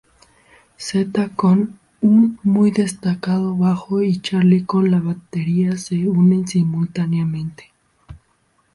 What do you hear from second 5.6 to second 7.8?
se unen simultáneamente.